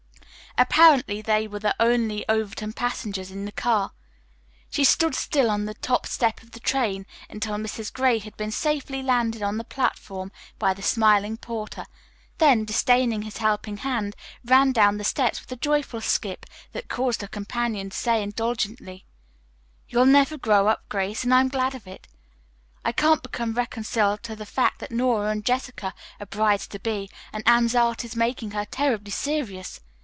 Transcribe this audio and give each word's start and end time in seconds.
Apparently 0.57 1.21
they 1.21 1.47
were 1.47 1.59
the 1.59 1.73
only 1.79 2.25
Overton 2.27 2.73
passengers 2.73 3.31
in 3.31 3.45
that 3.45 3.55
car. 3.55 3.93
She 4.69 4.83
stood 4.83 5.15
still 5.15 5.49
on 5.49 5.63
the 5.63 5.75
top 5.75 6.05
step 6.05 6.43
of 6.43 6.51
the 6.51 6.59
train 6.59 7.05
until 7.29 7.55
Mrs. 7.55 7.91
Gray 7.91 8.19
had 8.19 8.35
been 8.35 8.51
safely 8.51 9.01
landed 9.01 9.41
on 9.41 9.57
the 9.57 9.63
platform 9.63 10.29
by 10.59 10.73
the 10.73 10.81
smiling 10.81 11.37
porter, 11.37 11.85
then, 12.37 12.65
disdaining 12.65 13.21
his 13.21 13.37
helping 13.37 13.77
hand, 13.77 14.13
ran 14.43 14.73
down 14.73 14.97
the 14.97 15.05
steps 15.05 15.39
with 15.39 15.49
a 15.53 15.55
joyful 15.55 16.01
skip 16.01 16.45
that 16.73 16.89
caused 16.89 17.21
her 17.21 17.29
companion 17.29 17.89
to 17.91 17.97
say 17.97 18.21
indulgently, 18.21 19.05
"You'll 19.87 20.05
never 20.05 20.37
grow 20.37 20.67
up, 20.67 20.83
Grace, 20.89 21.23
and 21.23 21.33
I'm 21.33 21.47
glad 21.47 21.75
of 21.75 21.87
it. 21.87 22.09
I 22.83 22.91
can't 22.91 23.23
become 23.23 23.53
reconciled 23.53 24.21
to 24.23 24.35
the 24.35 24.45
fact 24.45 24.79
that 24.79 24.91
Nora 24.91 25.29
and 25.29 25.45
Jessica 25.45 25.93
are 26.19 26.25
brides 26.25 26.67
to 26.67 26.77
be 26.79 27.09
and 27.31 27.45
that 27.45 27.49
Anne's 27.49 27.73
art 27.73 28.03
is 28.03 28.17
making 28.17 28.51
her 28.51 28.65
terribly 28.65 29.11
serious. 29.11 29.79